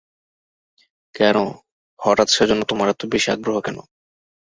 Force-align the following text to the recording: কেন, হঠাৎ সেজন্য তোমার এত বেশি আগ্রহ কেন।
কেন, 1.15 1.37
হঠাৎ 1.99 2.27
সেজন্য 2.29 2.61
তোমার 2.65 2.87
এত 2.89 3.01
বেশি 3.13 3.27
আগ্রহ 3.31 3.55
কেন। 3.59 3.77